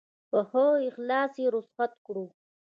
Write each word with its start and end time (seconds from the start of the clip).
په 0.29 0.39
ښه 0.49 0.65
اخلاص 0.89 1.33
یې 1.41 1.45
رخصت 1.55 1.91
کړو. 2.05 2.25